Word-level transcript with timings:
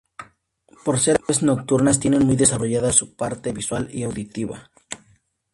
Por 0.83 0.99
ser 0.99 1.19
aves 1.21 1.43
nocturnas 1.43 1.99
tienen 1.99 2.25
muy 2.25 2.35
desarrollada 2.35 2.91
su 2.91 3.13
parte 3.15 3.51
visual 3.53 3.87
y 3.93 4.01
auditiva. 4.01 4.71